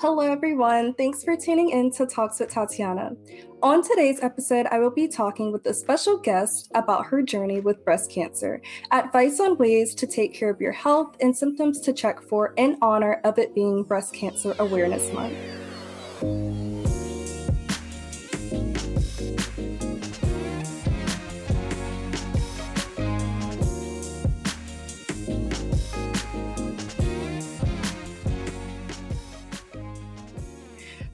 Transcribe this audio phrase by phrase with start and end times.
[0.00, 0.94] Hello, everyone.
[0.94, 3.16] Thanks for tuning in to Talks with Tatiana.
[3.64, 7.84] On today's episode, I will be talking with a special guest about her journey with
[7.84, 12.22] breast cancer, advice on ways to take care of your health, and symptoms to check
[12.22, 16.67] for in honor of it being Breast Cancer Awareness Month.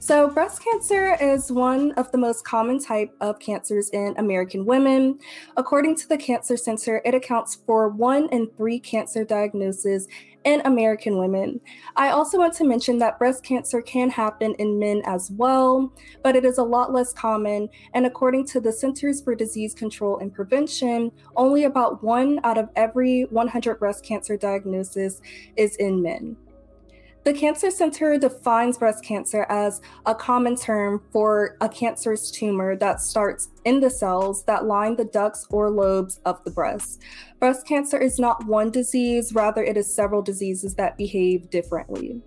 [0.05, 5.17] So, breast cancer is one of the most common type of cancers in American women.
[5.57, 10.07] According to the Cancer Center, it accounts for one in three cancer diagnoses
[10.43, 11.59] in American women.
[11.95, 15.91] I also want to mention that breast cancer can happen in men as well,
[16.21, 17.67] but it is a lot less common.
[17.95, 22.69] And according to the Centers for Disease Control and Prevention, only about one out of
[22.75, 25.23] every 100 breast cancer diagnoses
[25.55, 26.37] is in men.
[27.25, 33.01] The Cancer Center defines breast cancer as a common term for a cancerous tumor that
[33.01, 37.01] starts in the cells that line the ducts or lobes of the breast.
[37.39, 42.21] Breast cancer is not one disease, rather, it is several diseases that behave differently.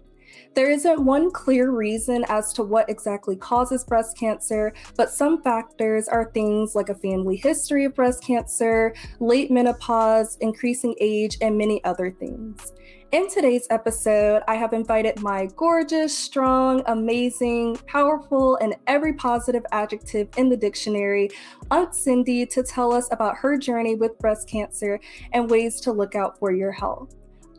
[0.56, 6.08] There isn't one clear reason as to what exactly causes breast cancer, but some factors
[6.08, 11.84] are things like a family history of breast cancer, late menopause, increasing age, and many
[11.84, 12.73] other things.
[13.11, 20.28] In today's episode, I have invited my gorgeous, strong, amazing, powerful, and every positive adjective
[20.37, 21.31] in the dictionary,
[21.70, 25.01] Aunt Cindy, to tell us about her journey with breast cancer
[25.33, 27.14] and ways to look out for your health.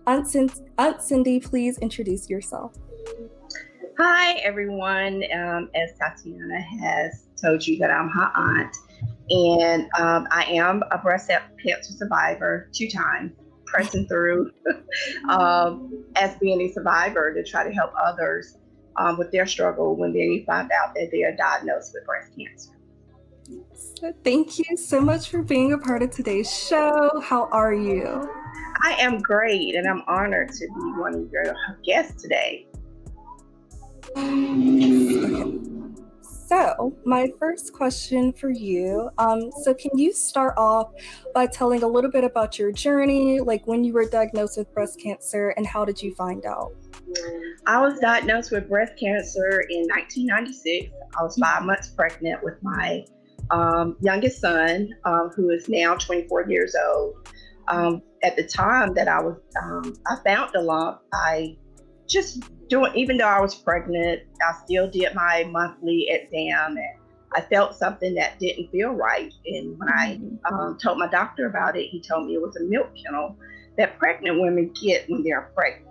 [0.06, 0.28] Aunt,
[0.78, 2.76] Aunt Cindy, please introduce yourself.
[3.98, 5.24] Hi, everyone.
[5.34, 8.76] Um, as Tatiana has told you, that I'm her aunt,
[9.32, 13.32] and um, I am a breast cancer survivor two times
[13.70, 14.52] pressing through
[15.30, 18.58] um, as being a survivor to try to help others
[18.98, 22.72] um, with their struggle when they find out that they are diagnosed with breast cancer.
[23.96, 27.20] So thank you so much for being a part of today's show.
[27.24, 28.30] How are you?
[28.82, 32.66] I am great, and I'm honored to be one of your guests today.
[36.50, 40.92] So, my first question for you um, so, can you start off
[41.36, 45.00] by telling a little bit about your journey, like when you were diagnosed with breast
[45.00, 46.72] cancer and how did you find out?
[47.68, 50.92] I was diagnosed with breast cancer in 1996.
[51.20, 53.06] I was five months pregnant with my
[53.52, 57.30] um, youngest son, um, who is now 24 years old.
[57.68, 61.02] Um, at the time that I was, um, I found the lump.
[61.14, 61.58] I
[62.10, 67.00] just doing, even though I was pregnant, I still did my monthly exam and
[67.36, 69.32] I felt something that didn't feel right.
[69.46, 70.54] And when I mm-hmm.
[70.54, 73.38] um, told my doctor about it, he told me it was a milk kennel
[73.78, 75.86] that pregnant women get when they're pregnant.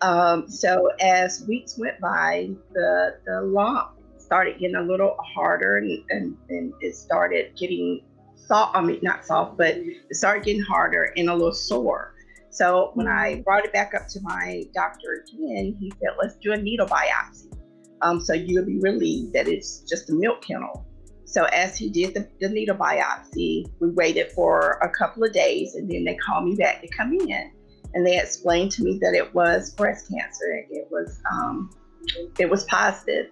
[0.00, 6.04] Um, so as weeks went by, the, the lump started getting a little harder and,
[6.10, 8.02] and, and it started getting
[8.36, 8.76] soft.
[8.76, 12.14] I mean, not soft, but it started getting harder and a little sore.
[12.58, 13.42] So when I mm-hmm.
[13.42, 17.56] brought it back up to my doctor again, he said, let's do a needle biopsy.
[18.02, 20.84] Um, so you'll be relieved that it's just a milk kennel.
[21.24, 25.76] So as he did the, the, needle biopsy, we waited for a couple of days
[25.76, 27.52] and then they called me back to come in.
[27.94, 30.66] And they explained to me that it was breast cancer.
[30.68, 31.70] It was um,
[32.38, 33.26] it was positive.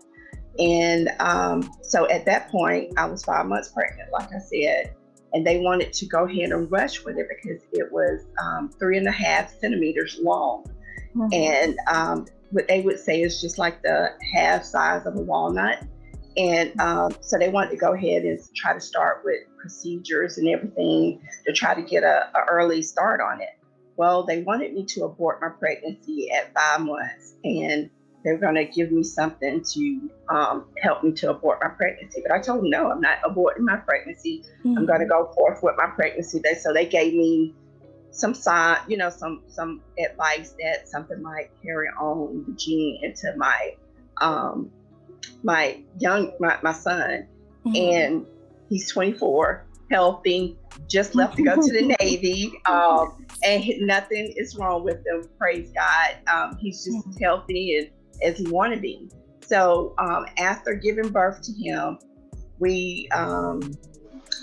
[0.59, 4.95] And um, so at that point, I was five months pregnant, like I said
[5.37, 8.97] and they wanted to go ahead and rush with it because it was um, three
[8.97, 10.65] and a half centimeters long.
[11.15, 11.29] Mm-hmm.
[11.31, 15.85] And um, what they would say is just like the half size of a walnut.
[16.39, 20.49] And um, so they wanted to go ahead and try to start with procedures and
[20.49, 23.59] everything to try to get a, a early start on it.
[23.99, 27.35] Well, they wanted me to abort my pregnancy at five months.
[27.45, 27.91] And
[28.27, 32.21] they're going to give me something to um, help me to abort my pregnancy.
[32.27, 34.43] But I told them, no, I'm not aborting my pregnancy.
[34.65, 34.79] Mm-hmm.
[34.79, 36.41] I'm going to go forth with my pregnancy.
[36.43, 37.55] They, so they gave me
[38.11, 43.33] some sign, you know, some some advice that something might carry on the gene into
[43.37, 43.77] my
[44.21, 44.73] um,
[45.45, 47.29] my young my, my son,
[47.65, 47.77] mm-hmm.
[47.77, 48.27] and
[48.69, 50.59] he's 24, healthy,
[50.89, 55.29] just left to go to the Navy, um, and nothing is wrong with him.
[55.39, 57.23] Praise God, um, he's just mm-hmm.
[57.23, 57.91] healthy and
[58.23, 59.09] as he wanted to be.
[59.41, 61.99] So um, after giving birth to him,
[62.59, 63.61] we um,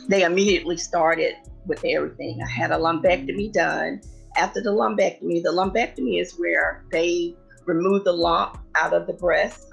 [0.07, 1.35] they immediately started
[1.65, 2.41] with everything.
[2.41, 4.01] I had a lumpectomy done.
[4.35, 7.35] After the lumpectomy, the lumpectomy is where they
[7.65, 9.69] remove the lump out of the breast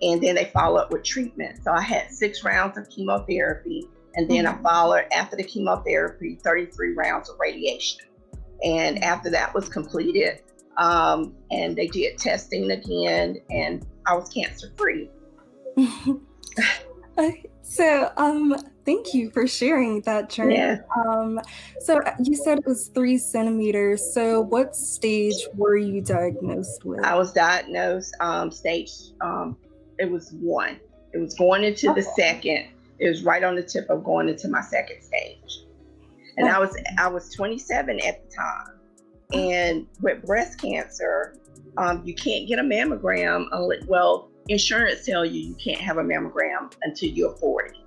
[0.00, 1.62] and then they follow up with treatment.
[1.64, 4.66] So I had six rounds of chemotherapy and then mm-hmm.
[4.66, 8.00] I followed after the chemotherapy 33 rounds of radiation.
[8.64, 10.42] And after that was completed,
[10.76, 15.10] um, and they did testing again, and I was cancer free.
[17.62, 20.56] so, um, thank you for sharing that journey.
[20.56, 20.78] Yeah.
[21.06, 21.40] Um,
[21.80, 24.12] so you said it was three centimeters.
[24.14, 27.04] So, what stage were you diagnosed with?
[27.04, 28.90] I was diagnosed um, stage.
[29.20, 29.56] Um,
[29.98, 30.80] it was one.
[31.12, 32.00] It was going into okay.
[32.00, 32.68] the second.
[32.98, 35.64] It was right on the tip of going into my second stage,
[36.36, 36.56] and okay.
[36.56, 38.78] I was I was 27 at the time.
[39.32, 41.36] And with breast cancer,
[41.78, 43.46] um, you can't get a mammogram.
[43.52, 47.78] Unless, well, insurance tell you you can't have a mammogram until you're 40.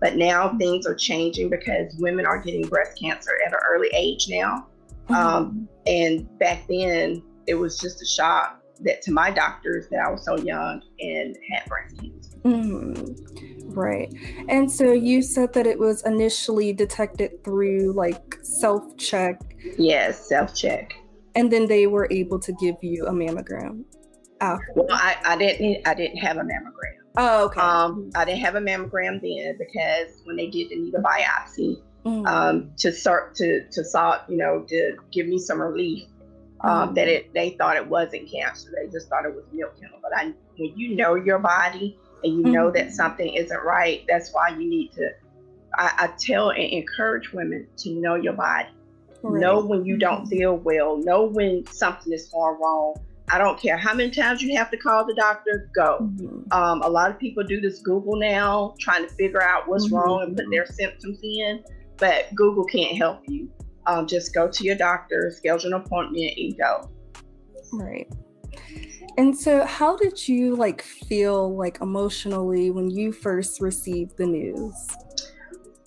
[0.00, 4.26] But now things are changing because women are getting breast cancer at an early age
[4.28, 4.66] now.
[5.08, 5.14] Mm-hmm.
[5.14, 10.10] Um, and back then, it was just a shock that to my doctors that I
[10.10, 12.38] was so young and had breast cancer.
[12.44, 13.53] Mm-hmm.
[13.74, 14.14] Right.
[14.48, 19.40] And so you said that it was initially detected through like self check.
[19.78, 20.94] Yes, self check.
[21.34, 23.84] And then they were able to give you a mammogram.
[24.40, 24.66] After.
[24.76, 25.86] Well, I, I didn't.
[25.86, 27.04] I didn't have a mammogram.
[27.16, 27.60] Oh, okay.
[27.60, 32.26] Um, I didn't have a mammogram then because when they did the needle biopsy, mm.
[32.26, 36.08] um, to start to to sort, you know, to give me some relief,
[36.60, 36.94] um, mm.
[36.96, 38.70] that it they thought it wasn't cancer.
[38.74, 39.98] They just thought it was milk kennel.
[40.02, 42.52] But I, when you know your body and you mm.
[42.52, 42.94] know that mm-hmm.
[42.94, 45.10] something isn't right, that's why you need to.
[45.76, 48.68] I, I tell and encourage women to know your body.
[49.22, 49.40] Right.
[49.40, 50.96] Know when you don't feel well.
[50.98, 52.94] Know when something is going wrong
[53.30, 55.98] I don't care how many times you have to call the doctor, go.
[56.02, 56.52] Mm-hmm.
[56.52, 59.96] Um, a lot of people do this Google now, trying to figure out what's mm-hmm.
[59.96, 61.64] wrong and put their symptoms in,
[61.96, 63.50] but Google can't help you.
[63.86, 66.90] Um, just go to your doctor, schedule an appointment, and go.
[67.72, 68.10] Right.
[69.16, 74.74] And so, how did you like feel like emotionally when you first received the news?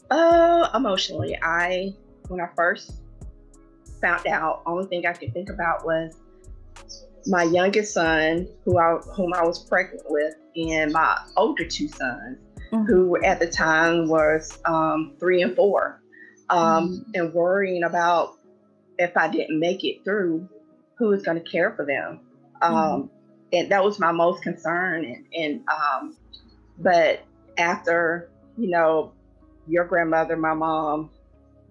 [0.10, 1.94] Uh, emotionally, I
[2.30, 3.02] when I first
[4.02, 6.16] found out, only thing I could think about was
[7.26, 12.38] my youngest son, who I, whom I was pregnant with, and my older two sons,
[12.72, 12.86] mm-hmm.
[12.86, 16.02] who at the time was um, three and four,
[16.50, 17.12] um, mm-hmm.
[17.16, 18.36] and worrying about
[18.98, 20.48] if I didn't make it through,
[20.98, 22.22] who was going to care for them.
[22.62, 23.08] Um, mm-hmm.
[23.54, 25.06] And that was my most concern.
[25.06, 26.18] And, and um,
[26.80, 27.24] but
[27.58, 29.14] after you know,
[29.68, 31.10] your grandmother, my mom,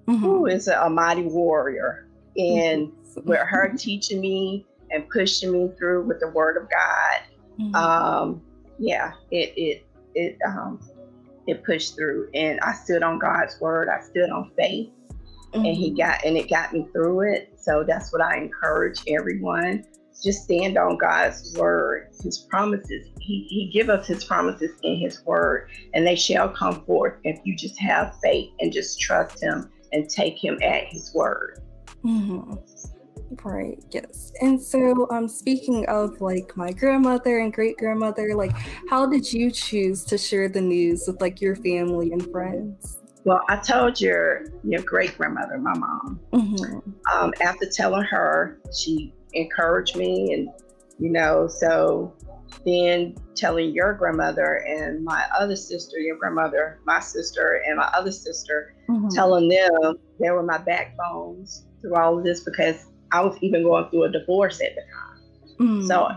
[0.07, 0.17] mm-hmm.
[0.17, 2.07] who is a, a mighty warrior,
[2.37, 3.29] and mm-hmm.
[3.29, 7.23] with her teaching me and pushing me through with the word of God.
[7.61, 7.75] Mm-hmm.
[7.75, 8.43] Um,
[8.79, 10.81] yeah, it it it um
[11.47, 13.89] it pushed through and I stood on God's word.
[13.89, 14.91] I stood on faith
[15.55, 15.97] and he mm-hmm.
[15.97, 17.53] got and it got me through it.
[17.57, 19.85] So that's what I encourage everyone.
[20.23, 23.09] Just stand on God's word, his promises.
[23.21, 27.39] He he give us his promises in his word and they shall come forth if
[27.45, 31.61] you just have faith and just trust him and take him at his word.
[32.05, 32.55] Mm-hmm.
[33.43, 34.33] Right, yes.
[34.41, 38.53] And so, um, speaking of like my grandmother and great grandmother, like,
[38.89, 42.99] how did you choose to share the news with like your family and friends?
[43.25, 46.21] Well, I told your your great grandmother, my mom.
[46.33, 46.91] Mm-hmm.
[47.13, 50.49] Um, after telling her, she encouraged me, and
[50.99, 52.15] you know, so
[52.65, 58.11] then telling your grandmother and my other sister, your grandmother, my sister, and my other
[58.11, 59.09] sister, mm-hmm.
[59.09, 63.89] telling them they were my backbones through all of this because I was even going
[63.91, 65.79] through a divorce at the time.
[65.81, 65.87] Mm.
[65.87, 66.09] So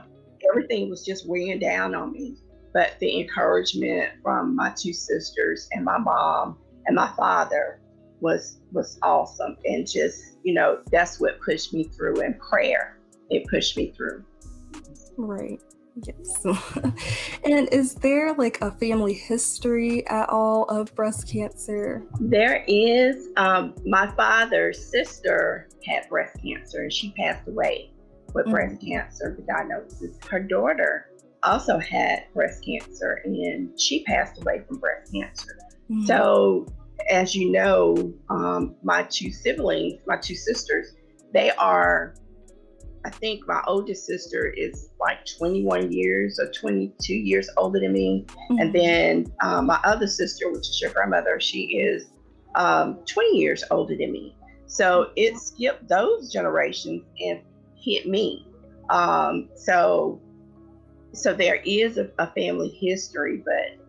[0.49, 2.35] everything was just weighing down on me.
[2.73, 7.81] But the encouragement from my two sisters and my mom and my father
[8.21, 9.57] was was awesome.
[9.65, 12.98] And just, you know, that's what pushed me through in prayer.
[13.29, 14.23] It pushed me through.
[15.17, 15.61] Right.
[16.05, 16.45] Yes.
[17.43, 22.03] and is there like a family history at all of breast cancer?
[22.19, 23.29] There is.
[23.37, 27.91] Um, my father's sister had breast cancer and she passed away
[28.33, 28.53] with mm-hmm.
[28.53, 30.17] breast cancer, the diagnosis.
[30.29, 31.11] Her daughter
[31.43, 35.57] also had breast cancer and she passed away from breast cancer.
[35.89, 36.05] Mm-hmm.
[36.05, 36.67] So,
[37.09, 40.93] as you know, um, my two siblings, my two sisters,
[41.33, 42.15] they are
[43.05, 48.25] I think my oldest sister is like 21 years or 22 years older than me.
[48.27, 48.59] Mm-hmm.
[48.59, 52.07] And then um, my other sister, which is your grandmother, she is
[52.55, 54.35] um, 20 years older than me.
[54.65, 57.41] So it skipped those generations and
[57.75, 58.45] hit me.
[58.89, 60.21] Um, so,
[61.13, 63.79] so there is a, a family history, but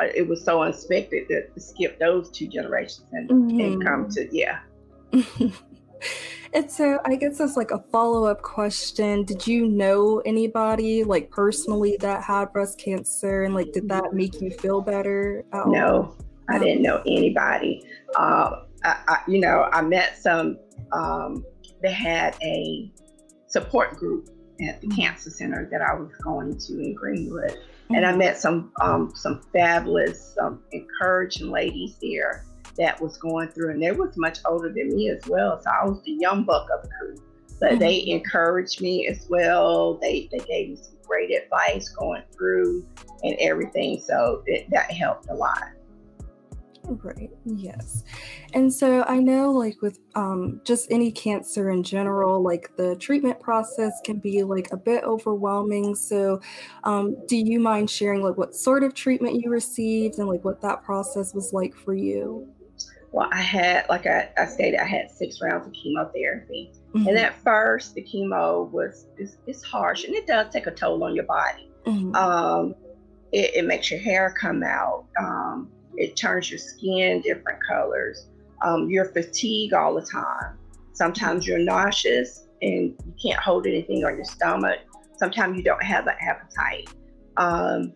[0.00, 3.60] uh, it was so unexpected that to skip those two generations and, mm-hmm.
[3.60, 4.60] and come to yeah.
[6.54, 11.96] And so I guess as like a follow-up question, did you know anybody like personally
[12.00, 15.44] that had breast cancer and like did that make you feel better?
[15.66, 16.14] No,
[16.50, 17.84] I didn't know anybody.
[18.16, 20.58] Um, I, I, you know, I met some
[20.92, 21.44] um,
[21.82, 22.92] that had a
[23.46, 24.28] support group
[24.68, 27.58] at the cancer center that I was going to in Greenwood.
[27.90, 28.18] And I mm-hmm.
[28.18, 32.44] met some um, some fabulous, um, encouraging ladies there
[32.78, 35.60] that was going through, and they was much older than me as well.
[35.62, 37.16] So I was the young buck of the crew,
[37.60, 37.78] but mm-hmm.
[37.78, 39.98] they encouraged me as well.
[40.00, 42.86] They they gave me some great advice going through
[43.22, 45.64] and everything, so it, that helped a lot.
[46.84, 47.30] Right.
[47.44, 48.02] Yes.
[48.54, 53.40] And so I know like with um just any cancer in general, like the treatment
[53.40, 55.94] process can be like a bit overwhelming.
[55.94, 56.40] So
[56.84, 60.60] um do you mind sharing like what sort of treatment you received and like what
[60.62, 62.48] that process was like for you?
[63.12, 66.72] Well, I had like I, I stated I had six rounds of chemotherapy.
[66.94, 67.08] Mm-hmm.
[67.08, 71.04] And at first the chemo was it's, it's, harsh and it does take a toll
[71.04, 71.70] on your body.
[71.86, 72.14] Mm-hmm.
[72.14, 72.74] Um
[73.32, 75.06] it, it makes your hair come out.
[75.18, 78.28] Um, it turns your skin different colors.
[78.62, 80.58] Um, you're fatigued all the time.
[80.92, 84.78] Sometimes you're nauseous and you can't hold anything on your stomach.
[85.16, 86.88] Sometimes you don't have an appetite.
[87.38, 87.92] Um,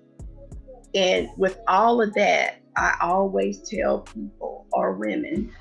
[0.94, 5.52] and with all of that, I always tell people or women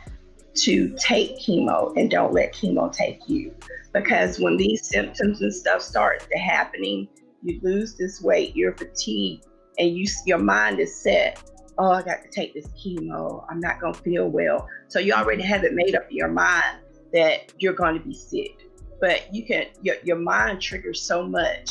[0.56, 3.54] to take chemo and don't let chemo take you.
[3.94, 7.08] Because when these symptoms and stuff start to happening,
[7.42, 9.46] you lose this weight, you're fatigued,
[9.78, 11.42] and you your mind is set
[11.78, 13.46] oh, I got to take this chemo.
[13.50, 14.68] I'm not to feel well.
[14.88, 16.80] So you already have it made up in your mind
[17.14, 18.70] that you're going to be sick.
[19.02, 21.70] But you can, your, your mind triggers so much.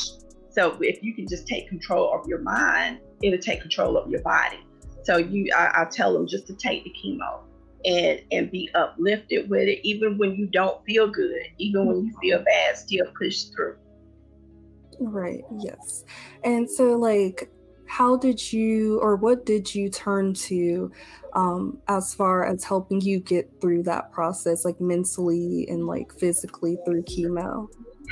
[0.49, 4.21] So if you can just take control of your mind, it'll take control of your
[4.21, 4.59] body.
[5.05, 7.39] So you, I, I tell them just to take the chemo
[7.85, 12.13] and and be uplifted with it, even when you don't feel good, even when you
[12.21, 13.77] feel bad, still push through.
[14.99, 15.43] Right.
[15.59, 16.03] Yes.
[16.43, 17.51] And so, like,
[17.87, 20.91] how did you or what did you turn to
[21.33, 26.77] um, as far as helping you get through that process like mentally and like physically
[26.85, 27.67] through chemo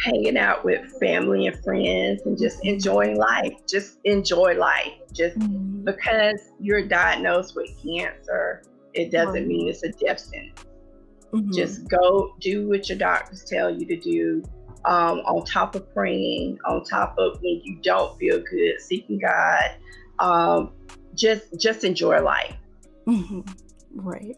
[0.06, 5.84] hanging out with family and friends and just enjoying life just enjoy life just mm-hmm.
[5.84, 10.66] because you're diagnosed with cancer it doesn't mean it's a death sentence
[11.32, 11.52] mm-hmm.
[11.52, 14.44] just go do what your doctors tell you to do
[14.86, 19.72] um, on top of praying, on top of when you don't feel good, seeking God,
[20.20, 20.72] um,
[21.16, 22.56] just just enjoy life.
[23.96, 24.38] Right.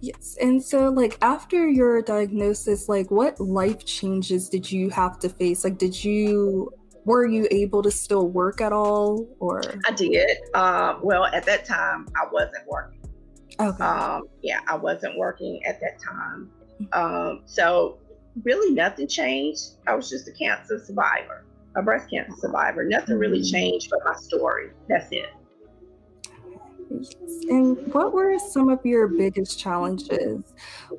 [0.00, 0.36] Yes.
[0.40, 5.64] And so, like, after your diagnosis, like, what life changes did you have to face?
[5.64, 6.72] Like, did you
[7.04, 11.64] were you able to still work at all or i did uh, well at that
[11.64, 13.00] time i wasn't working
[13.60, 16.92] okay um, yeah i wasn't working at that time mm-hmm.
[16.92, 17.98] um, so
[18.44, 19.72] really nothing changed.
[19.86, 21.44] I was just a cancer survivor,
[21.76, 22.84] a breast cancer survivor.
[22.84, 23.52] Nothing really mm-hmm.
[23.56, 24.70] changed but my story.
[24.88, 25.30] That's it.
[26.90, 30.42] And what were some of your biggest challenges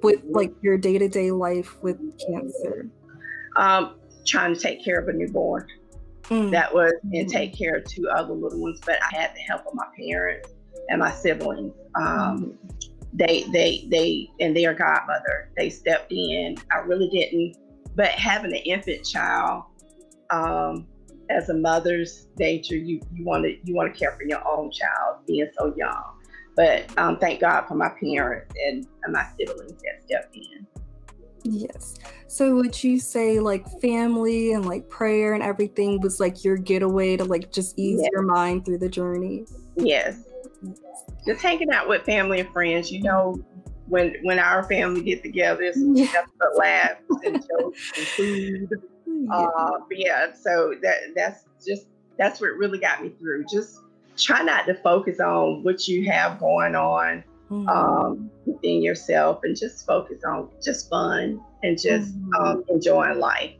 [0.03, 2.89] with like your day to day life with cancer?
[3.55, 5.67] Um, trying to take care of a newborn.
[6.23, 6.51] Mm.
[6.51, 9.65] That was and take care of two other little ones, but I had the help
[9.65, 10.49] of my parents
[10.89, 11.73] and my siblings.
[11.95, 17.55] Um, mm they they they and their godmother they stepped in i really didn't
[17.95, 19.63] but having an infant child
[20.31, 20.85] um,
[21.29, 24.71] as a mother's nature you you want to you want to care for your own
[24.71, 26.03] child being so young
[26.55, 30.67] but um, thank god for my parents and, and my siblings that stepped in
[31.43, 31.95] yes
[32.27, 37.15] so would you say like family and like prayer and everything was like your getaway
[37.15, 38.09] to like just ease yes.
[38.11, 39.45] your mind through the journey
[39.77, 40.29] yes
[41.25, 42.91] just hanging out with family and friends.
[42.91, 43.39] You know,
[43.87, 46.05] when when our family get together, it's yeah.
[46.05, 48.69] nothing but laughs and jokes and food.
[49.25, 49.35] Yeah.
[49.35, 53.45] Uh, yeah, so that that's just that's what really got me through.
[53.51, 53.79] Just
[54.17, 57.67] try not to focus on what you have going on mm-hmm.
[57.67, 62.33] um, within yourself, and just focus on just fun and just mm-hmm.
[62.35, 63.53] um, enjoying life.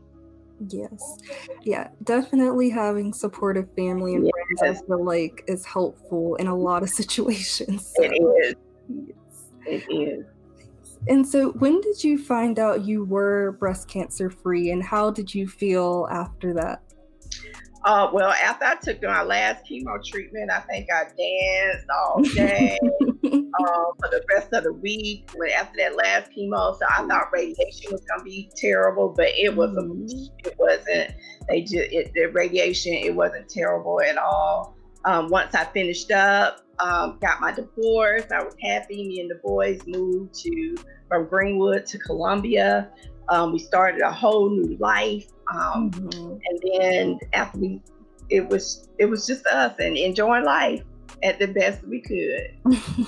[0.68, 1.18] Yes.
[1.62, 4.58] Yeah, definitely having supportive family and yes.
[4.58, 7.92] friends I feel like is helpful in a lot of situations.
[7.96, 8.04] So.
[8.04, 8.54] It is.
[8.88, 9.44] Yes.
[9.66, 10.24] It is.
[11.08, 15.34] And so when did you find out you were breast cancer free and how did
[15.34, 16.82] you feel after that?
[17.84, 22.78] Uh, well, after I took my last chemo treatment, I think I danced all day
[22.82, 22.90] uh,
[23.24, 25.30] for the rest of the week.
[25.34, 29.56] When after that last chemo, so I thought radiation was gonna be terrible, but it
[29.56, 30.10] wasn't.
[30.10, 30.48] Mm-hmm.
[30.48, 31.14] It wasn't.
[31.48, 32.92] They just it, the radiation.
[32.92, 34.76] It wasn't terrible at all.
[35.06, 38.24] Um, once I finished up, um, got my divorce.
[38.30, 39.06] I was happy.
[39.06, 40.76] Me and the boys moved to
[41.08, 42.90] from Greenwood to Columbia.
[43.28, 45.26] Um, we started a whole new life.
[45.52, 46.36] Um, mm-hmm.
[46.44, 47.82] And then after we,
[48.28, 50.82] it was it was just us and enjoying life
[51.22, 52.56] at the best we could.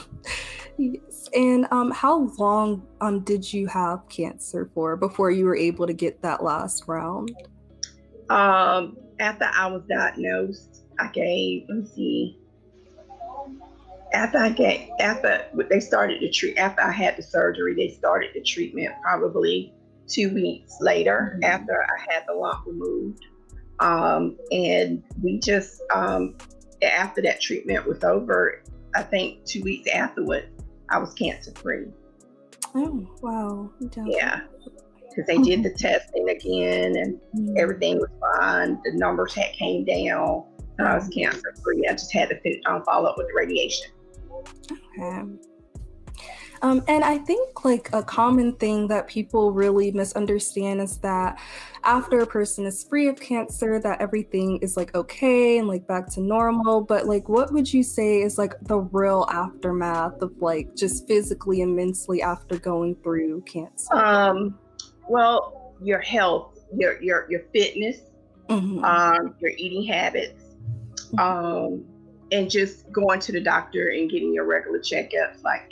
[0.79, 1.29] yes.
[1.35, 5.93] And um, how long um did you have cancer for before you were able to
[5.93, 7.33] get that last round?
[8.29, 12.39] Um, after I was diagnosed, I gave, let me see,
[14.13, 18.31] after I get after they started the treat after I had the surgery, they started
[18.35, 19.75] the treatment probably
[20.09, 21.45] two weeks later mm-hmm.
[21.45, 23.25] after I had the lump removed.
[23.81, 26.37] Um, and we just um,
[26.83, 28.63] after that treatment was over,
[28.95, 30.49] I think two weeks afterward,
[30.91, 31.87] I was cancer free.
[32.75, 33.71] Oh wow!
[34.07, 34.43] Yeah,
[35.01, 37.57] because they did the testing again, and mm-hmm.
[37.59, 38.81] everything was fine.
[38.85, 40.45] The numbers had came down,
[40.79, 41.21] I was mm-hmm.
[41.21, 41.87] cancer free.
[41.89, 43.89] I just had to fit, um, follow up with the radiation.
[44.99, 45.23] Okay.
[46.63, 51.41] Um, and I think like a common thing that people really misunderstand is that
[51.83, 56.09] after a person is free of cancer, that everything is like okay and like back
[56.11, 56.81] to normal.
[56.81, 61.63] But like, what would you say is like the real aftermath of like just physically
[61.63, 63.93] and mentally after going through cancer?
[63.93, 64.57] Um,
[65.09, 68.03] well, your health, your your your fitness,
[68.49, 68.85] mm-hmm.
[68.85, 70.45] um, your eating habits,
[71.13, 71.19] mm-hmm.
[71.19, 71.85] um,
[72.33, 75.43] and just going to the doctor and getting your regular checkups.
[75.45, 75.71] Like,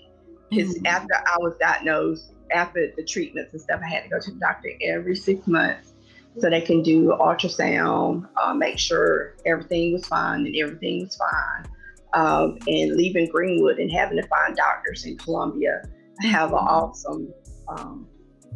[0.50, 0.86] because mm-hmm.
[0.86, 4.38] after I was diagnosed, after the treatments and stuff, I had to go to the
[4.38, 5.94] doctor every six months
[6.38, 11.66] so they can do ultrasound, uh, make sure everything was fine and everything was fine.
[12.12, 15.82] Um, and leaving Greenwood and having to find doctors in Columbia.
[16.22, 16.66] I have an mm-hmm.
[16.66, 17.34] awesome
[17.68, 18.06] um,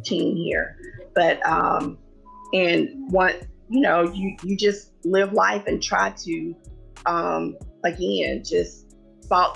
[0.03, 0.77] team here,
[1.13, 1.97] but um,
[2.53, 6.55] and what you know, you you just live life and try to
[7.05, 8.95] um, again, just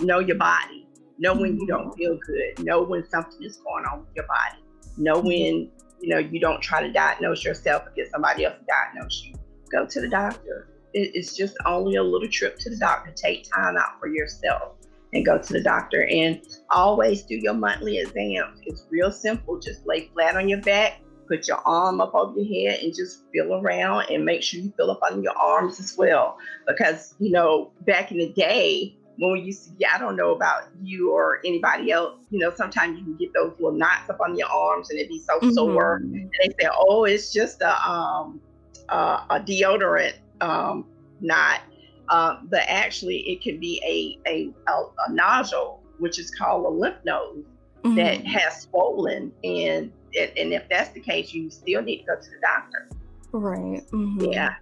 [0.01, 0.87] know your body.
[1.17, 2.63] Know when you don't feel good.
[2.63, 4.63] Know when something is going on with your body.
[4.97, 5.27] Know mm-hmm.
[5.27, 5.71] when
[6.01, 9.35] you know you don't try to diagnose yourself or get somebody else to diagnose you.
[9.71, 10.69] Go to the doctor.
[10.93, 13.11] it's just only a little trip to the doctor.
[13.11, 14.75] Take time out for yourself
[15.13, 16.07] and go to the doctor.
[16.07, 18.61] And always do your monthly exams.
[18.65, 19.59] It's real simple.
[19.59, 23.23] Just lay flat on your back put your arm up over your head and just
[23.31, 26.37] feel around and make sure you feel up on your arms as well.
[26.67, 30.33] Because, you know, back in the day, when we used to get, I don't know
[30.33, 34.19] about you or anybody else, you know, sometimes you can get those little knots up
[34.21, 35.51] on your arms and it'd be so mm-hmm.
[35.51, 35.97] sore.
[35.97, 38.39] And they say, oh, it's just a, um,
[38.87, 40.85] uh, a deodorant um,
[41.19, 41.61] knot.
[42.07, 46.69] Uh, but actually, it can be a, a, a, a nodule, which is called a
[46.69, 47.45] lymph node,
[47.83, 47.95] mm-hmm.
[47.95, 49.31] that has swollen.
[49.43, 52.89] And and if that's the case, you still need to go to the doctor.
[53.31, 53.85] Right.
[53.91, 54.31] Mm-hmm.
[54.31, 54.55] Yeah.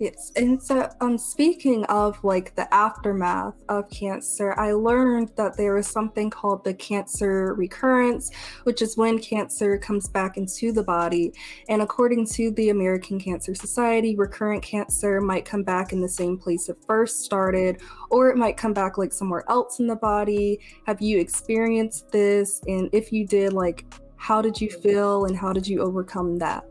[0.00, 0.32] Yes.
[0.34, 5.86] And so, um, speaking of like the aftermath of cancer, I learned that there is
[5.86, 8.30] something called the cancer recurrence,
[8.62, 11.34] which is when cancer comes back into the body.
[11.68, 16.38] And according to the American Cancer Society, recurrent cancer might come back in the same
[16.38, 20.60] place it first started, or it might come back like somewhere else in the body.
[20.86, 22.62] Have you experienced this?
[22.66, 23.84] And if you did, like,
[24.16, 26.64] how did you feel and how did you overcome that?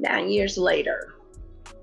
[0.00, 1.17] Nine years later,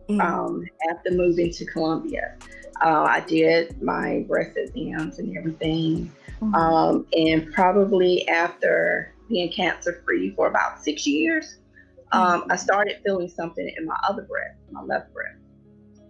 [0.10, 0.22] mm-hmm.
[0.22, 2.36] um, after moving to Columbia.
[2.84, 6.12] Uh, I did my breast exams and everything.
[6.42, 6.56] Mm-hmm.
[6.56, 11.58] Um, and probably after being cancer free for about six years,
[12.12, 12.52] um, mm-hmm.
[12.52, 15.38] I started feeling something in my other breast, my left breast.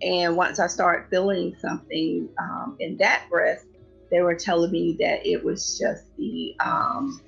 [0.02, 3.66] And once I started feeling something um, in that breast,
[4.12, 7.22] they were telling me that it was just the um,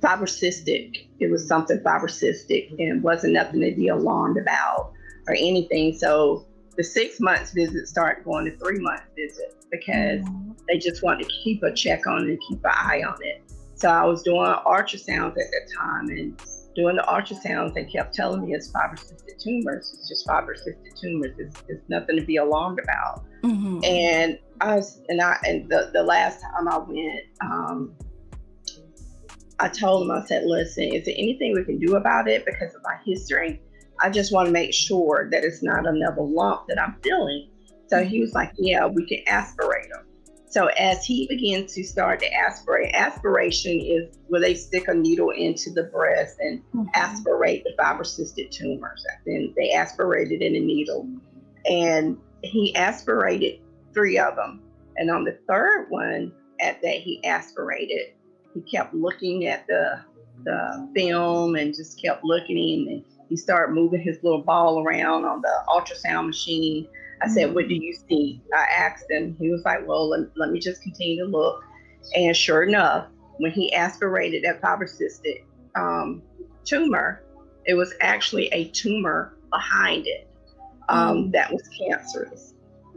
[0.00, 1.08] fibrocystic.
[1.20, 4.92] It was something fibrocystic and wasn't nothing to be alarmed about
[5.26, 5.94] or anything.
[5.94, 10.52] So the six months visit started going to three months visit because mm-hmm.
[10.68, 13.42] they just wanted to keep a check on it and keep an eye on it.
[13.74, 16.40] So I was doing ultrasounds at that time and
[16.74, 19.94] doing the ultrasounds, they kept telling me it's fibrocystic tumors.
[19.98, 21.34] It's just fibrocystic tumors.
[21.38, 23.24] It's, it's nothing to be alarmed about.
[23.42, 23.84] Mm-hmm.
[23.84, 27.94] And I was, and I, and the, the last time I went, um,
[29.58, 32.74] I told them, I said, listen, is there anything we can do about it because
[32.74, 33.60] of my history?
[34.02, 37.48] I just want to make sure that it's not another lump that I'm feeling.
[37.86, 40.06] So he was like, Yeah, we can aspirate them.
[40.48, 45.30] So as he began to start to aspirate, aspiration is where they stick a needle
[45.30, 46.88] into the breast and mm-hmm.
[46.94, 49.02] aspirate the fibrocystic tumors.
[49.24, 51.08] Then they aspirated in a needle.
[51.64, 53.60] And he aspirated
[53.94, 54.60] three of them.
[54.96, 58.12] And on the third one, at that he aspirated,
[58.52, 60.04] he kept looking at the
[60.44, 65.40] the film and just kept looking and he started moving his little ball around on
[65.40, 66.86] the ultrasound machine.
[67.22, 68.42] I said, What do you see?
[68.54, 69.34] I asked him.
[69.40, 71.64] He was like, Well, let, let me just continue to look.
[72.14, 73.06] And sure enough,
[73.38, 75.44] when he aspirated that fibrocystic
[75.76, 76.20] um,
[76.66, 77.22] tumor,
[77.64, 80.28] it was actually a tumor behind it
[80.90, 81.32] um, mm.
[81.32, 82.52] that was cancerous.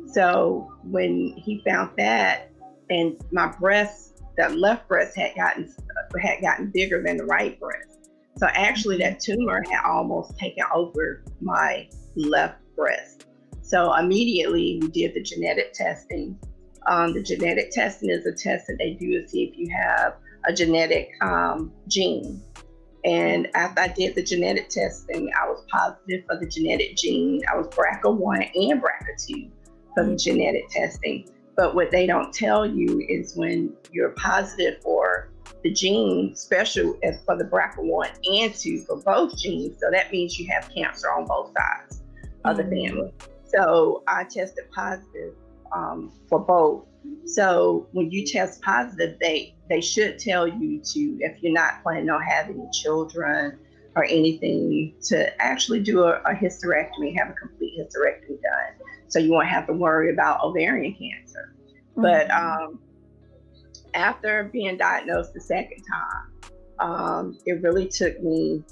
[0.07, 2.51] So when he found that,
[2.89, 5.73] and my breast, that left breast had gotten
[6.21, 7.94] had gotten bigger than the right breast.
[8.37, 13.25] So actually, that tumor had almost taken over my left breast.
[13.61, 16.37] So immediately we did the genetic testing.
[16.87, 20.17] Um, the genetic testing is a test that they do to see if you have
[20.47, 22.41] a genetic um, gene.
[23.05, 27.41] And after I did the genetic testing, I was positive for the genetic gene.
[27.51, 29.49] I was BRCA1 and BRCA2
[29.93, 31.29] for the genetic testing.
[31.55, 35.31] But what they don't tell you is when you're positive for
[35.65, 36.93] the gene, special
[37.25, 39.75] for the BRCA1 and 2 for both genes.
[39.81, 42.03] So that means you have cancer on both sides
[42.45, 42.97] of the mm-hmm.
[42.97, 43.13] family.
[43.45, 45.33] So I tested positive
[45.75, 46.85] um, for both.
[47.25, 52.11] So when you test positive, they they should tell you to, if you're not planning
[52.11, 53.57] on having children
[53.95, 59.31] or anything, to actually do a, a hysterectomy, have a complete hysterectomy done, so you
[59.31, 61.55] won't have to worry about ovarian cancer.
[61.97, 62.01] Mm-hmm.
[62.03, 62.79] But um,
[63.95, 68.63] after being diagnosed the second time, um, it really took me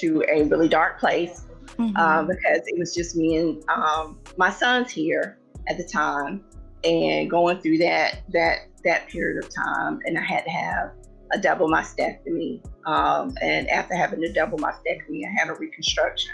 [0.00, 1.44] to a really dark place
[1.78, 1.96] mm-hmm.
[1.96, 5.38] uh, because it was just me and um, my son's here
[5.68, 6.44] at the time
[6.84, 10.92] and going through that that that period of time and I had to have
[11.32, 16.32] a double mastectomy um, and after having a double mastectomy I had a reconstruction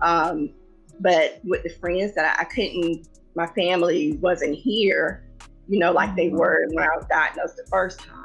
[0.00, 0.54] um,
[1.00, 5.24] but with the friends that I, I, couldn't my family wasn't here
[5.68, 6.38] you know like they mm-hmm.
[6.38, 8.18] were when I was diagnosed the first time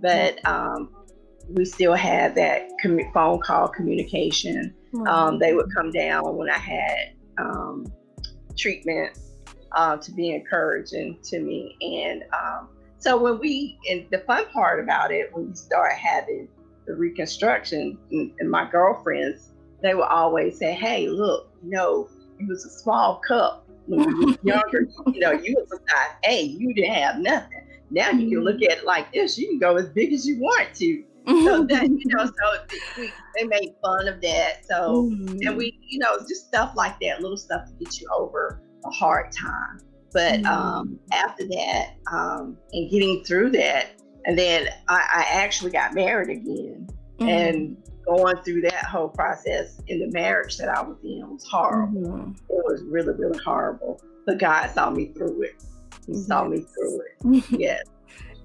[0.00, 0.94] but um,
[1.48, 2.68] we still had that
[3.12, 4.74] phone call communication
[5.06, 7.86] um, they would come down when I had um,
[8.56, 9.18] treatment
[9.72, 11.76] uh, to be encouraging to me.
[11.80, 16.48] And um, so when we, and the fun part about it, when we start having
[16.86, 19.50] the reconstruction, and, and my girlfriends,
[19.82, 22.08] they would always say, "Hey, look, you know,
[22.40, 23.67] it was a small cup you
[24.42, 24.86] younger.
[25.12, 27.66] you know, you was a size A, you didn't have nothing.
[27.90, 29.38] Now you can look at it like this.
[29.38, 33.12] You can go as big as you want to so that you know, so we,
[33.36, 34.64] they made fun of that.
[34.66, 35.46] So mm-hmm.
[35.46, 38.90] and we, you know, just stuff like that, little stuff to get you over a
[38.90, 39.80] hard time.
[40.12, 40.46] But mm-hmm.
[40.46, 46.30] um, after that, um, and getting through that, and then I, I actually got married
[46.30, 47.28] again, mm-hmm.
[47.28, 47.76] and
[48.08, 52.00] going through that whole process in the marriage that I was in was horrible.
[52.00, 52.30] Mm-hmm.
[52.30, 54.00] It was really, really horrible.
[54.26, 55.62] But God saw me through it.
[56.06, 57.44] He saw me through it.
[57.50, 57.84] yes.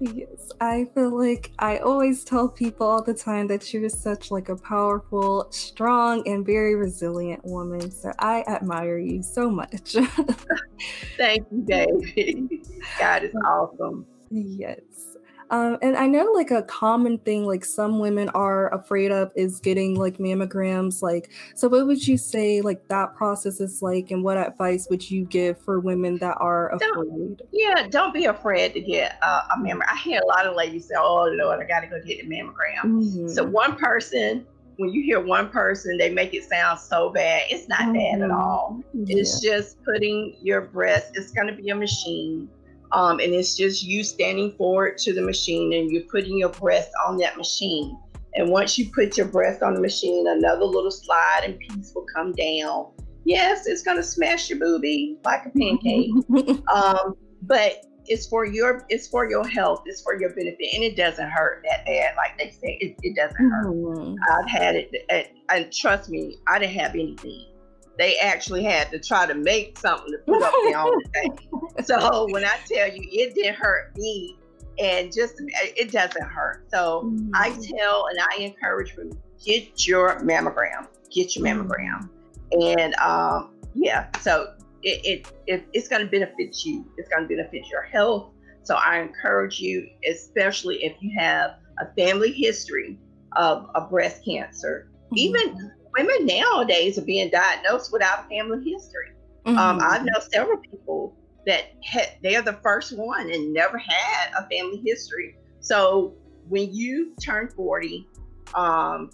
[0.00, 4.48] Yes, I feel like I always tell people all the time that you're such like
[4.48, 7.90] a powerful, strong, and very resilient woman.
[7.90, 9.92] So I admire you so much.
[11.16, 12.66] Thank you, David.
[12.98, 14.04] God is awesome.
[14.30, 15.13] Yes.
[15.54, 19.60] Um, and I know like a common thing like some women are afraid of is
[19.60, 21.00] getting like mammograms.
[21.00, 25.08] Like, so what would you say like that process is like, and what advice would
[25.08, 27.36] you give for women that are afraid?
[27.36, 29.82] Don't, yeah, don't be afraid to get uh, a mammogram.
[29.92, 32.28] I hear a lot of ladies say, "Oh Lord, I got to go get a
[32.28, 33.28] mammogram." Mm-hmm.
[33.28, 34.44] So one person
[34.78, 37.42] when you hear one person, they make it sound so bad.
[37.48, 37.92] It's not mm-hmm.
[37.92, 38.40] bad at mm-hmm.
[38.40, 38.82] all.
[38.92, 39.18] Yeah.
[39.18, 42.48] It's just putting your breast, it's going to be a machine.
[42.92, 46.90] Um, and it's just you standing forward to the machine and you're putting your breast
[47.06, 47.98] on that machine.
[48.34, 52.06] And once you put your breast on the machine, another little slide and piece will
[52.14, 52.86] come down.
[53.24, 56.10] Yes, it's gonna smash your boobie like a pancake.
[56.74, 60.96] um, but it's for your it's for your health, it's for your benefit, and it
[60.96, 62.14] doesn't hurt that bad.
[62.16, 63.66] Like they say, it, it doesn't hurt.
[63.66, 64.14] Mm-hmm.
[64.30, 67.46] I've had it, and trust me, I didn't have anything
[67.98, 71.38] they actually had to try to make something to put up there on the thing.
[71.84, 74.36] So when I tell you it didn't hurt me,
[74.78, 76.64] and just it doesn't hurt.
[76.70, 77.30] So mm-hmm.
[77.34, 81.70] I tell and I encourage women get your mammogram, get your mm-hmm.
[81.70, 82.08] mammogram,
[82.52, 86.84] and um, yeah, so it, it, it it's going to benefit you.
[86.96, 88.30] It's going to benefit your health.
[88.62, 92.98] So I encourage you, especially if you have a family history
[93.36, 95.18] of, of breast cancer, mm-hmm.
[95.18, 99.12] even women nowadays are being diagnosed without family history.
[99.46, 99.58] Um, mm-hmm.
[99.58, 104.48] Um, I know several people that had, they're the first one and never had a
[104.48, 105.36] family history.
[105.60, 106.14] So
[106.48, 108.08] when you turn 40,
[108.54, 109.10] um,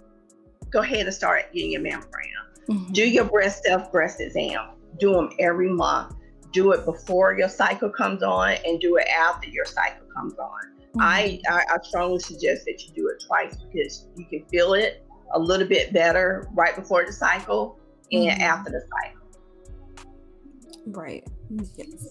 [0.70, 2.04] go ahead and start getting your mammogram.
[2.68, 2.92] Mm-hmm.
[2.92, 4.70] Do your breast self breast exam.
[4.98, 6.14] Do them every month.
[6.52, 10.60] Do it before your cycle comes on and do it after your cycle comes on.
[10.80, 11.00] Mm-hmm.
[11.00, 15.04] I, I, I strongly suggest that you do it twice because you can feel it
[15.32, 17.78] a little bit better right before the cycle
[18.12, 18.40] and mm-hmm.
[18.40, 19.20] after the cycle.
[20.86, 21.26] Right.
[21.76, 22.08] Yes.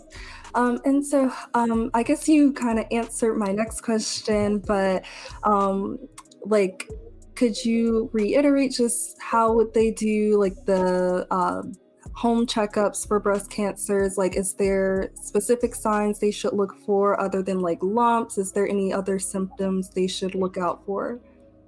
[0.56, 5.06] Um, and so um, I guess you kind of answered my next question, but
[5.44, 6.00] um,
[6.46, 6.90] like,
[7.36, 11.74] could you reiterate just how would they do like the um,
[12.14, 14.18] home checkups for breast cancers?
[14.18, 18.38] Like, is there specific signs they should look for other than like lumps?
[18.38, 21.20] Is there any other symptoms they should look out for?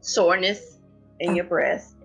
[0.02, 0.81] Soreness
[1.22, 1.96] in your breast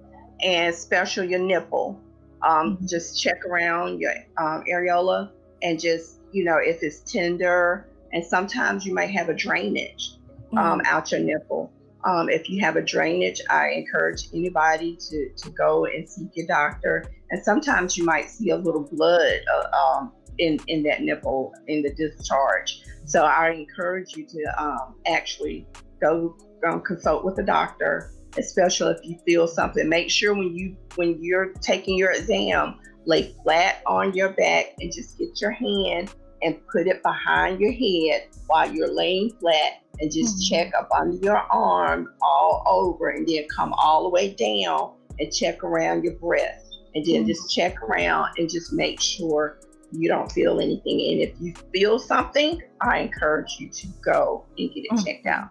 [0.43, 2.01] and special your nipple.
[2.47, 2.87] Um, mm-hmm.
[2.87, 5.31] Just check around your um, areola
[5.63, 10.19] and just, you know, if it's tender, and sometimes you might have a drainage
[10.53, 10.81] um, mm-hmm.
[10.87, 11.73] out your nipple.
[12.05, 16.47] Um, if you have a drainage, I encourage anybody to, to go and seek your
[16.47, 17.05] doctor.
[17.31, 21.83] And sometimes you might see a little blood uh, um, in, in that nipple in
[21.83, 22.83] the discharge.
[23.07, 25.67] So I encourage you to um, actually
[26.01, 29.89] go, go consult with a doctor, especially if you feel something.
[29.89, 34.93] Make sure when you when you're taking your exam, lay flat on your back and
[34.93, 40.13] just get your hand and put it behind your head while you're laying flat and
[40.13, 40.55] just mm-hmm.
[40.55, 45.33] check up under your arm all over and then come all the way down and
[45.33, 47.29] check around your breast and then mm-hmm.
[47.29, 49.59] just check around and just make sure
[49.93, 54.69] you don't feel anything and if you feel something i encourage you to go and
[54.75, 55.05] get it mm-hmm.
[55.05, 55.49] checked out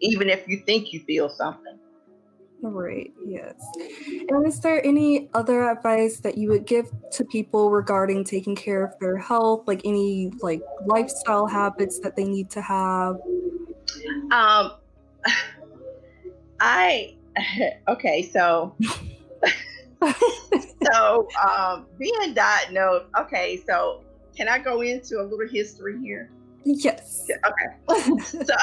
[0.00, 1.75] even if you think you feel something
[2.62, 3.54] Right, yes.
[4.28, 8.84] And is there any other advice that you would give to people regarding taking care
[8.84, 13.16] of their health, like any like lifestyle habits that they need to have?
[14.30, 14.72] Um
[16.60, 17.16] I
[17.88, 18.74] okay, so
[20.84, 24.02] so um being diagnosed, okay, so
[24.36, 26.30] can I go into a little history here?
[26.64, 27.28] Yes.
[27.46, 28.20] Okay.
[28.22, 28.54] so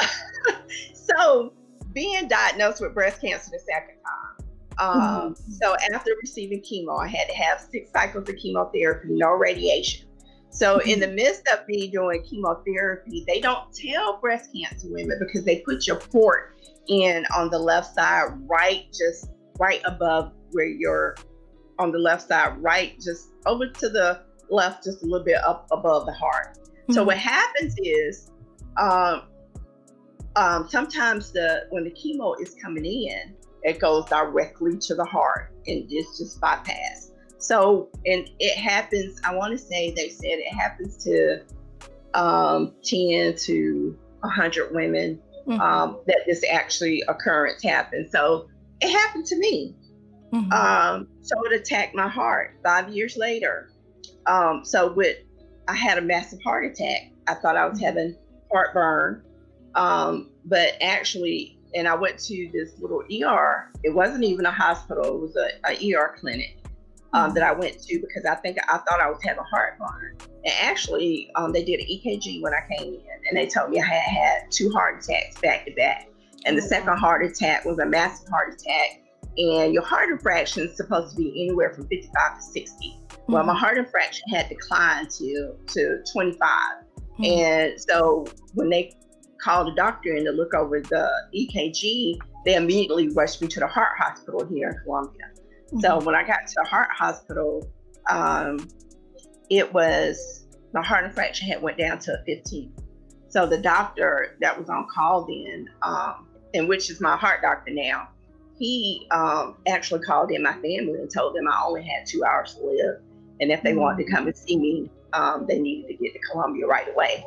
[0.94, 1.54] so
[1.94, 4.48] being diagnosed with breast cancer the second time.
[4.80, 5.52] Um, mm-hmm.
[5.52, 10.08] So after receiving chemo, I had to have six cycles of chemotherapy, no radiation.
[10.50, 10.90] So mm-hmm.
[10.90, 15.60] in the midst of me doing chemotherapy, they don't tell breast cancer women because they
[15.60, 16.56] put your port
[16.88, 19.30] in on the left side, right, just
[19.60, 21.16] right above where you're
[21.80, 25.68] on the left side, right, just over to the left, just a little bit up
[25.72, 26.58] above the heart.
[26.58, 26.94] Mm-hmm.
[26.94, 28.32] So what happens is
[28.78, 29.24] um,
[30.36, 35.54] um, sometimes the when the chemo is coming in, it goes directly to the heart
[35.68, 37.12] and it's just bypass.
[37.38, 39.20] So, and it happens.
[39.26, 41.42] I want to say they said it happens to
[42.14, 45.60] um, ten to hundred women mm-hmm.
[45.60, 48.10] um, that this actually occurrence happened.
[48.12, 48.48] So
[48.82, 49.76] it happened to me.
[50.32, 50.52] Mm-hmm.
[50.52, 53.72] Um, so it attacked my heart five years later.
[54.26, 55.18] Um, so with
[55.68, 57.12] I had a massive heart attack.
[57.28, 57.86] I thought I was mm-hmm.
[57.86, 58.16] having
[58.52, 59.24] heartburn.
[59.76, 63.72] Um, but actually, and I went to this little ER.
[63.84, 65.06] It wasn't even a hospital.
[65.06, 66.58] It was a, a ER clinic
[67.14, 67.36] um, mm-hmm.
[67.36, 70.18] that I went to because I think I thought I was having a heartburn.
[70.46, 73.80] And actually, um, they did an EKG when I came in, and they told me
[73.80, 76.10] I had had two heart attacks back to back.
[76.46, 79.00] And the oh, second heart attack was a massive heart attack.
[79.38, 82.86] And your heart infraction is supposed to be anywhere from 55 to 60.
[82.86, 83.34] Mm-hmm.
[83.34, 83.60] Well, my mm-hmm.
[83.60, 86.40] heart infraction had declined to to 25.
[86.40, 87.24] Mm-hmm.
[87.24, 88.96] And so when they
[89.44, 93.68] called a doctor in to look over the EKG, they immediately rushed me to the
[93.68, 95.26] heart hospital here in Columbia.
[95.68, 95.80] Mm-hmm.
[95.80, 97.70] So when I got to the heart hospital,
[98.10, 98.68] um,
[99.50, 102.74] it was my heart infraction had went down to a 15.
[103.30, 107.72] So the doctor that was on call then, um, and which is my heart doctor
[107.74, 108.10] now,
[108.60, 112.56] he um, actually called in my family and told them I only had two hours
[112.56, 113.02] to live,
[113.42, 113.80] and if they mm-hmm.
[113.80, 117.26] wanted to come and see me, um, they needed to get to Columbia right away.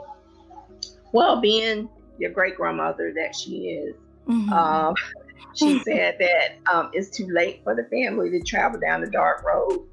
[1.12, 3.94] Well, being your great grandmother that she is.
[4.26, 4.52] Mm-hmm.
[4.52, 4.94] Um,
[5.54, 9.44] she said that um, it's too late for the family to travel down the dark
[9.44, 9.86] road.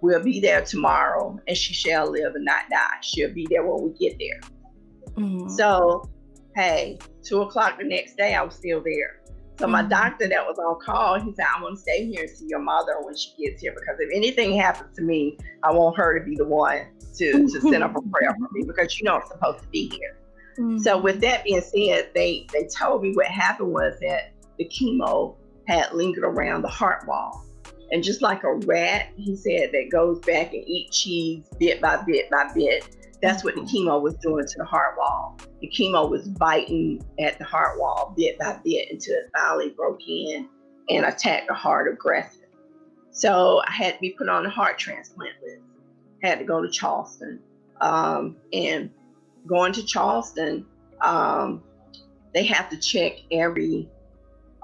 [0.00, 2.98] We'll be there tomorrow, and she shall live and not die.
[3.02, 4.40] She'll be there when we get there.
[5.14, 5.48] Mm-hmm.
[5.50, 6.08] So,
[6.56, 9.22] hey, two o'clock the next day, I was still there.
[9.58, 9.90] So my mm-hmm.
[9.90, 12.58] doctor that was on call, he said, I want to stay here and see your
[12.58, 16.24] mother when she gets here because if anything happens to me, I want her to
[16.24, 16.86] be the one
[17.18, 19.88] to, to send up a prayer for me because you know I'm supposed to be
[19.88, 20.16] here.
[20.58, 20.78] Mm-hmm.
[20.78, 25.36] So with that being said, they they told me what happened was that the chemo
[25.66, 27.44] had lingered around the heart wall.
[27.90, 32.02] And just like a rat, he said, that goes back and eat cheese bit by
[32.06, 32.96] bit by bit.
[33.20, 35.38] That's what the chemo was doing to the heart wall.
[35.60, 40.00] The chemo was biting at the heart wall bit by bit until it finally broke
[40.08, 40.48] in
[40.88, 42.40] and attacked the heart aggressive.
[43.12, 45.62] So I had to be put on a heart transplant list.
[46.22, 47.40] had to go to Charleston.
[47.80, 48.90] Um, and
[49.46, 50.66] going to Charleston,
[51.00, 51.62] um,
[52.34, 53.88] they have to check every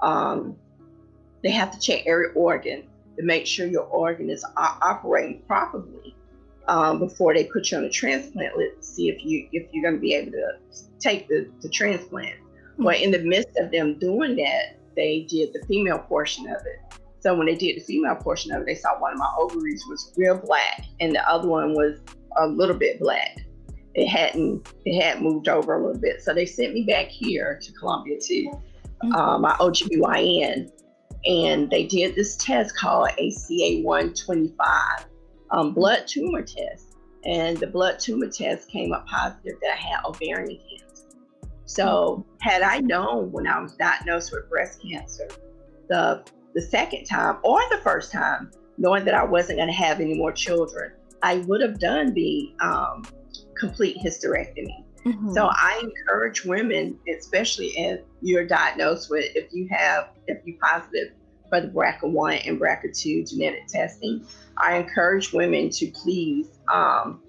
[0.01, 0.55] um,
[1.43, 2.83] they have to check every organ
[3.17, 6.15] to make sure your organ is operating properly
[6.67, 9.83] um, before they put you on a transplant list to see if you if you're
[9.83, 10.51] going to be able to
[10.99, 12.35] take the, the transplant.
[12.35, 12.83] Mm-hmm.
[12.83, 16.99] Well, in the midst of them doing that, they did the female portion of it.
[17.21, 19.83] So when they did the female portion of it, they saw one of my ovaries
[19.89, 21.99] was real black and the other one was
[22.37, 23.37] a little bit black
[23.99, 26.21] it hadn't it had moved over a little bit.
[26.21, 29.13] So they sent me back here to Columbia to mm-hmm.
[29.13, 30.71] uh, my OBGYN.
[31.25, 35.07] and they did this test called a CA 125
[35.51, 36.95] um, blood tumor test.
[37.25, 41.05] And the blood tumor test came up positive that I had ovarian cancer.
[41.65, 45.27] So, had I known when I was diagnosed with breast cancer,
[45.89, 46.23] the
[46.55, 50.15] the second time or the first time, knowing that I wasn't going to have any
[50.15, 53.03] more children, I would have done the um,
[53.59, 54.85] complete hysterectomy.
[55.05, 55.33] Mm-hmm.
[55.33, 61.13] So I encourage women, especially if you're diagnosed with, if you have, if you're positive
[61.49, 64.25] for the BRCA1 and BRCA2 genetic testing,
[64.57, 67.21] I encourage women to please um,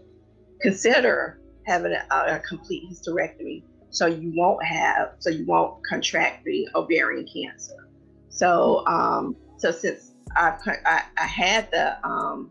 [0.61, 6.69] consider having a, a, complete hysterectomy so you won't have, so you won't contract the
[6.75, 7.89] ovarian cancer.
[8.29, 12.51] So, um, so since I, I, I had the um,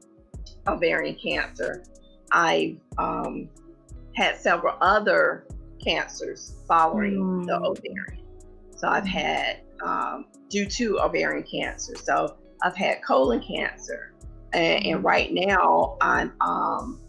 [0.67, 1.83] ovarian cancer,
[2.31, 3.49] I um,
[4.19, 5.47] had several other
[5.83, 7.45] cancers following mm.
[7.45, 8.25] the ovarian.
[8.75, 11.95] So I've had um, due to ovarian cancer.
[11.95, 14.13] So I've had colon cancer,
[14.51, 15.05] and, and mm.
[15.05, 16.99] right now I'm um,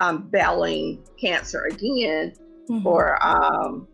[0.00, 2.34] I'm battling cancer again
[2.68, 2.82] mm-hmm.
[2.82, 3.88] for um,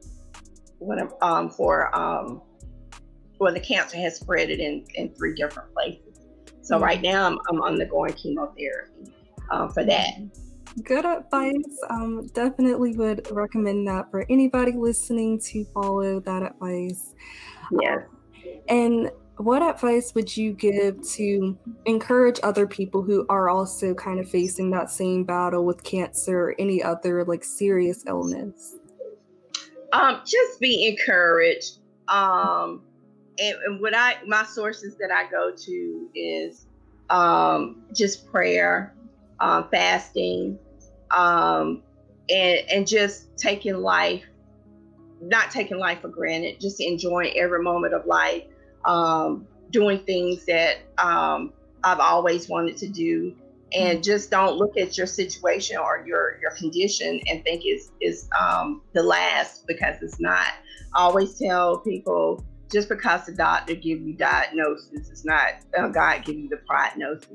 [0.78, 2.42] when I'm, um, for um,
[3.38, 6.20] well the cancer has spread it in in three different places.
[6.62, 6.84] So mm-hmm.
[6.84, 9.14] right now I'm, I'm undergoing chemotherapy
[9.50, 10.10] uh, for that.
[10.82, 11.80] Good advice.
[11.88, 17.14] Um, definitely would recommend that for anybody listening to follow that advice.
[17.80, 18.02] Yeah.
[18.68, 24.28] And what advice would you give to encourage other people who are also kind of
[24.28, 28.76] facing that same battle with cancer or any other like serious illness?
[29.92, 31.78] Um, just be encouraged.
[32.08, 32.82] Um,
[33.38, 36.66] and, and what I my sources that I go to is
[37.10, 38.94] um, just prayer,
[39.40, 40.58] um, fasting,
[41.10, 41.82] um,
[42.28, 44.24] and and just taking life,
[45.20, 48.44] not taking life for granted, just enjoying every moment of life,
[48.84, 51.52] um, doing things that um,
[51.84, 53.34] I've always wanted to do,
[53.72, 54.02] and mm-hmm.
[54.02, 58.82] just don't look at your situation or your your condition and think it's is um,
[58.92, 60.46] the last because it's not.
[60.94, 66.24] I always tell people just because the doctor give you diagnosis, it's not uh, God
[66.24, 67.28] give you the prognosis.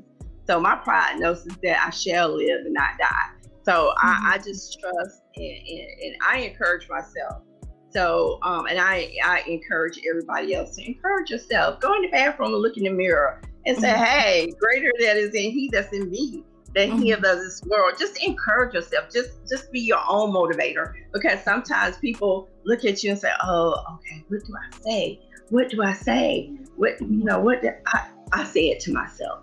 [0.46, 3.41] So my prognosis that I shall live and not die.
[3.64, 4.06] So mm-hmm.
[4.06, 7.42] I, I, just trust and, and, and, I encourage myself.
[7.90, 11.80] So, um, and I, I encourage everybody else to encourage yourself.
[11.80, 14.02] Go in the bathroom and look in the mirror and say, mm-hmm.
[14.02, 16.44] hey, greater that is in he that's in me
[16.74, 17.02] than mm-hmm.
[17.02, 17.94] he of this world.
[17.98, 19.12] Just encourage yourself.
[19.12, 20.94] Just just be your own motivator.
[21.12, 25.20] Because sometimes people look at you and say, oh, okay, what do I say?
[25.50, 26.50] What do I say?
[26.76, 29.40] What, you know, what I, I say it to myself.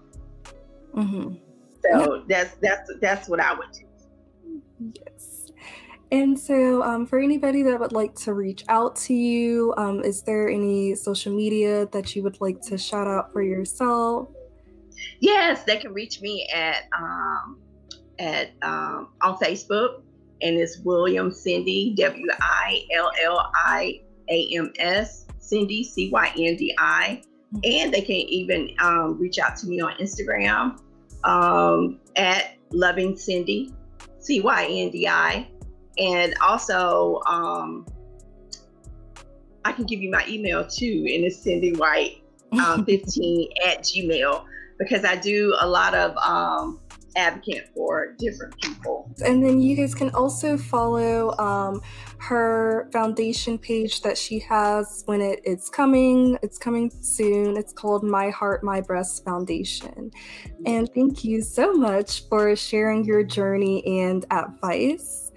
[0.95, 1.35] Mm-hmm.
[1.83, 3.85] So that's that's that's what I would do.
[4.79, 5.51] Yes.
[6.11, 10.23] And so, um, for anybody that would like to reach out to you, um, is
[10.23, 14.29] there any social media that you would like to shout out for yourself?
[15.19, 17.59] Yes, they can reach me at um,
[18.17, 20.01] at um, on Facebook,
[20.41, 26.33] and it's William Cyndi W I L L I A M S Cyndi C Y
[26.39, 27.21] N D I,
[27.53, 27.59] mm-hmm.
[27.63, 30.79] and they can even um, reach out to me on Instagram
[31.23, 33.73] um, at Loving Cyndi
[34.19, 35.47] C Y N D I.
[35.97, 37.85] And also, um,
[39.65, 44.45] I can give you my email too, and it's Cindy White um, 15 at Gmail
[44.77, 46.79] because I do a lot of um,
[47.19, 49.11] advocate for different people.
[49.25, 51.81] And then you guys can also follow um,
[52.17, 56.37] her foundation page that she has when it, it's coming.
[56.41, 57.57] It's coming soon.
[57.57, 60.11] It's called My Heart, My Breast Foundation.
[60.65, 65.31] And thank you so much for sharing your journey and advice.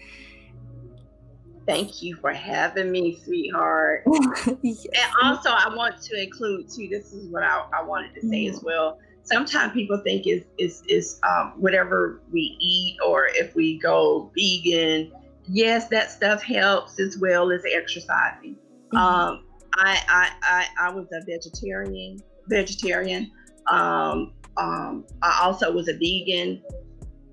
[1.66, 4.02] Thank you for having me, sweetheart.
[4.62, 4.86] yes.
[4.86, 6.88] And also, I want to include too.
[6.88, 8.56] This is what I, I wanted to say mm-hmm.
[8.56, 13.78] as well sometimes people think is is is um, whatever we eat or if we
[13.78, 15.12] go vegan.
[15.48, 18.56] Yes, that stuff helps as well as exercising.
[18.92, 18.96] Mm-hmm.
[18.96, 22.20] Um, I, I, I I was a vegetarian.
[22.48, 23.30] Vegetarian.
[23.70, 26.62] Um, um, I also was a vegan,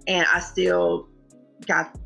[0.07, 1.09] and I still
[1.67, 1.97] got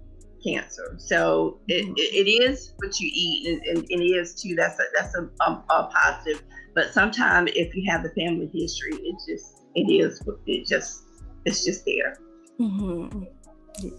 [0.43, 0.95] cancer.
[0.97, 1.93] So it, mm-hmm.
[1.97, 4.55] it, it is what you eat, and, and, and, it is too.
[4.55, 6.43] That's a that's a, a, a positive.
[6.75, 11.03] But sometimes if you have the family history, it just it is it just
[11.45, 12.17] it's just there
[12.59, 13.23] mm-hmm.
[13.81, 13.93] yes.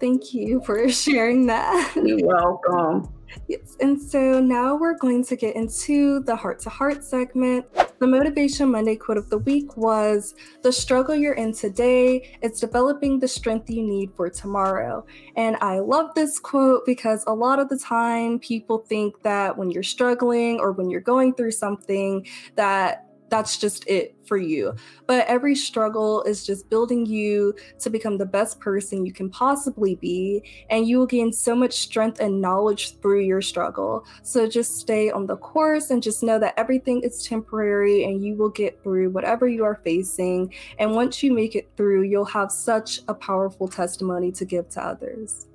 [0.00, 3.12] thank you for sharing that you're welcome
[3.48, 7.64] yes and so now we're going to get into the heart to heart segment
[8.02, 13.20] The Motivation Monday quote of the week was The struggle you're in today is developing
[13.20, 15.06] the strength you need for tomorrow.
[15.36, 19.70] And I love this quote because a lot of the time people think that when
[19.70, 22.26] you're struggling or when you're going through something,
[22.56, 23.01] that
[23.32, 24.74] that's just it for you.
[25.06, 29.94] But every struggle is just building you to become the best person you can possibly
[29.94, 30.44] be.
[30.68, 34.04] And you will gain so much strength and knowledge through your struggle.
[34.22, 38.34] So just stay on the course and just know that everything is temporary and you
[38.34, 40.52] will get through whatever you are facing.
[40.78, 44.84] And once you make it through, you'll have such a powerful testimony to give to
[44.84, 45.46] others.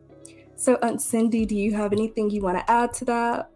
[0.55, 3.51] So, Aunt Cindy, do you have anything you want to add to that?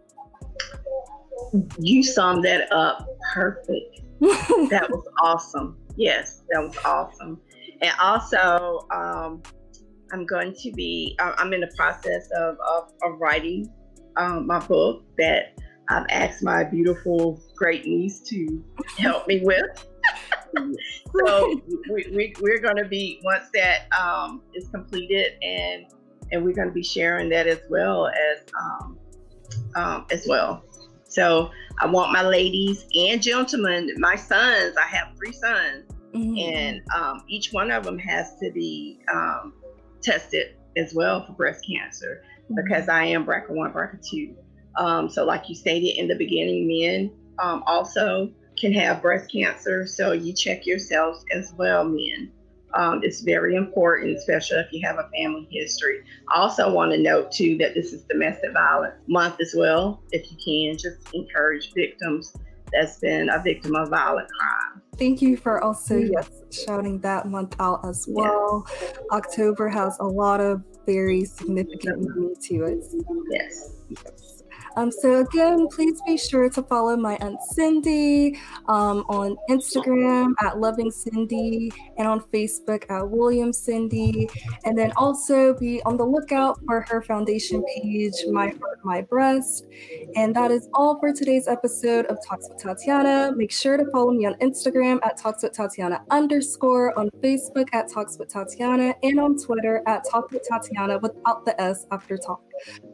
[1.80, 4.02] You summed that up perfect
[4.70, 5.76] that was awesome.
[5.96, 7.40] Yes, that was awesome.
[7.80, 9.42] And also, um,
[10.12, 13.72] I'm going to be, I'm in the process of, of, of writing
[14.16, 15.58] um, my book that
[15.88, 18.64] I've asked my beautiful great niece to
[18.98, 19.86] help me with.
[21.26, 21.60] so
[21.90, 25.86] we, we, we're going to be, once that um, is completed and
[26.32, 28.98] and we're going to be sharing that as well as um,
[29.76, 30.64] um, as well.
[31.12, 35.84] So I want my ladies and gentlemen, my sons, I have three sons,
[36.14, 36.38] mm-hmm.
[36.38, 39.52] and um, each one of them has to be um,
[40.00, 42.54] tested as well for breast cancer mm-hmm.
[42.54, 44.34] because I am BRCA1, BRCA2.
[44.78, 49.86] Um, so, like you stated in the beginning, men um, also can have breast cancer.
[49.86, 52.32] So, you check yourselves as well, men.
[52.74, 56.02] Um, it's very important, especially if you have a family history.
[56.34, 60.02] I also want to note too that this is domestic violence month as well.
[60.10, 62.34] If you can, just encourage victims
[62.72, 64.82] that's been a victim of violent crime.
[64.96, 68.66] Thank you for also yes, shouting that month out as well.
[68.80, 68.98] Yes.
[69.10, 72.84] October has a lot of very significant meaning to it.
[73.30, 73.70] Yes.
[73.88, 74.21] yes.
[74.76, 80.58] Um, so again, please be sure to follow my aunt Cindy um, on Instagram at
[80.58, 84.30] Loving Cyndi and on Facebook at William Cyndi,
[84.64, 89.66] and then also be on the lookout for her foundation page, My Heart, My Breast.
[90.16, 93.32] And that is all for today's episode of Talks with Tatiana.
[93.36, 97.90] Make sure to follow me on Instagram at Talks with Tatiana underscore, on Facebook at
[97.90, 102.40] Talks with Tatiana, and on Twitter at Talk with Tatiana without the S after talk.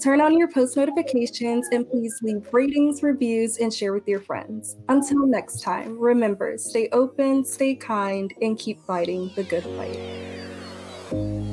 [0.03, 4.77] Turn on your post notifications and please leave ratings, reviews, and share with your friends.
[4.89, 11.48] Until next time, remember stay open, stay kind, and keep fighting the good fight.